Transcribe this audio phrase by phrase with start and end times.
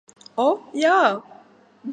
[0.45, 0.47] O,
[0.85, 0.97] jā!